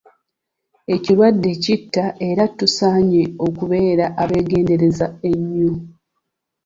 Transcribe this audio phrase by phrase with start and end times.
[0.95, 5.71] Ekirwadde kitta era tusaanye okubeera abeegendereza ennyo.